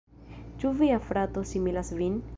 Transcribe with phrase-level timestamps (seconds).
[0.63, 2.21] Ĉu via frato similas vin?